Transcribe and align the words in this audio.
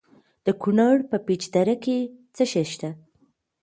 د 0.45 0.47
کونړ 0.61 0.95
په 1.09 1.17
پيچ 1.25 1.43
دره 1.53 1.75
کې 1.83 1.97
څه 2.35 2.43
شی 2.51 2.65
شته؟ 2.71 2.89